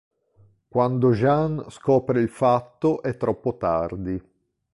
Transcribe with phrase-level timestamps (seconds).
[0.67, 4.19] Quando Jean scopre il fatto, è troppo tardi.